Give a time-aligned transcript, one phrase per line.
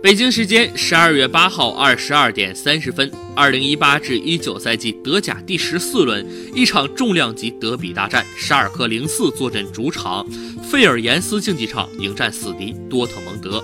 [0.00, 6.24] 北京时间十二月八号二十二点三十分，二零一八至一九赛季德甲第十四轮，
[6.54, 10.24] 一场重量级德比大战，沙尔克零四坐镇主场
[10.62, 13.62] 费尔延斯竞技场迎战死敌多特蒙德。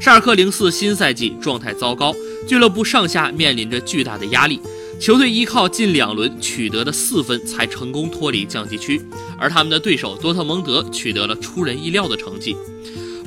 [0.00, 2.16] 沙尔克零四新赛季状态糟糕，
[2.46, 4.58] 俱乐部上下面临着巨大的压力。
[4.98, 9.00] 球队依靠近两轮取得的四分才成功脱离降级区，
[9.38, 12.56] 而他们的对手多特蒙德取得了出人意料的成绩。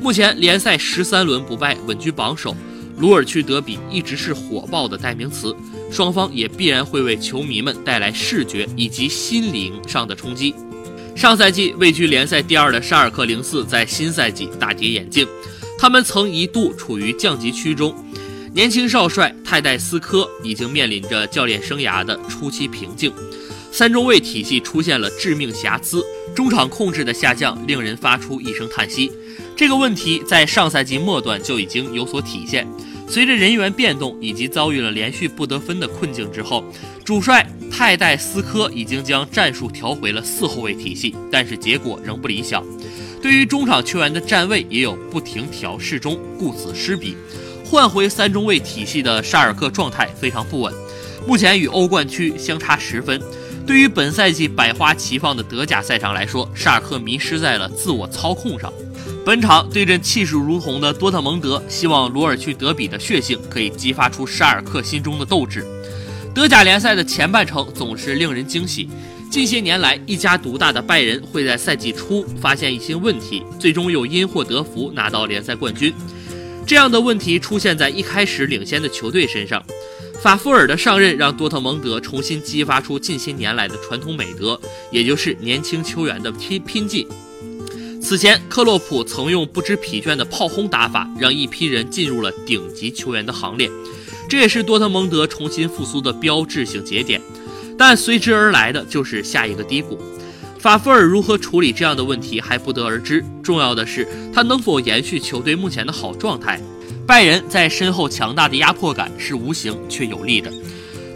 [0.02, 2.56] 目前联赛十三轮不败，稳居榜首。
[2.98, 5.56] 鲁尔区德比一直是火爆的代名词，
[5.92, 10.56] 双方也必然会为球迷们带来视觉以及心灵上的冲击。
[11.16, 15.28] 上赛季位居联赛第二的沙尔克零四在新赛季大跌眼镜，
[15.78, 17.96] 他们曾一度处于降级区中。
[18.54, 23.14] 年轻少帅泰戴斯科已经面临着教练生涯的初期瓶颈，
[23.72, 26.04] 三中卫体系出现了致命瑕疵，
[26.36, 29.12] 中场控制的下降令人发出一声叹息。
[29.62, 32.68] 这个问题在上赛季末段就已经有所体现。
[33.08, 36.64] 随着人员变动以及遭遇了连续不得分的困境之后，
[37.06, 42.66] 主帅泰戴斯科已经将战术调回了四后卫体系，但是结果仍不理想。
[43.22, 47.16] 对于中场球员的站位也有不停调试中，顾此失彼。
[47.64, 50.74] 换回三中卫体系的沙尔克状态非常不稳，
[51.28, 53.22] 目前与欧冠区相差十分。
[53.72, 58.70] 对于本赛季百花齐放的德甲赛场来说，沙尔克迷失在了自我操控上。
[59.26, 65.66] 本场对阵气势如虹的多特蒙德，希望罗尔去德比的血性可以激发出沙尔克心中的斗志。
[66.36, 68.90] 德甲联赛的前半程总是令人惊喜，
[69.32, 75.94] 近些年来一家独大的拜仁会在赛季初发现一些问题，最终又因祸得福拿到联赛冠军。
[76.68, 79.64] 这样的问题出现在一开始领先的球队身上。
[80.22, 84.60] 法夫尔的上任让多特蒙德重新激发出近些年来的传统美德，
[84.92, 87.08] 也就是年轻球员的拼拼劲。
[88.00, 93.68] 此前，克洛普曾用不知疲倦的炮轰打法，让一批人进入了顶级球员的行列，
[94.30, 97.20] 这也是多特蒙德重新复苏的标志性节点。
[97.76, 100.00] 但随之而来的就是下一个低谷。
[100.62, 106.62] 法夫尔如何处理这样的问题还不得而知，重要的是他能否延续球队目前的好状态。
[107.08, 110.54] 拜仁在身后强大的压迫感是无形却有力的，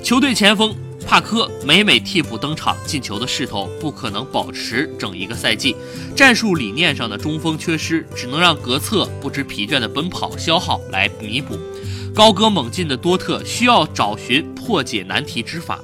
[0.04, 0.76] 球队前锋
[1.06, 5.76] 帕科每每替补登场进球的势头不可能保持整一个赛季，
[6.16, 11.56] 战术理念上的中锋缺失只能让格策不知疲倦的奔跑消耗来弥补，
[12.16, 15.80] 高歌猛进的多特需要找寻破解难题之法。